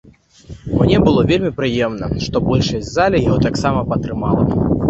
[0.79, 4.51] Мне было вельмі прыемна, што большасць залі яго таксама падтрымала.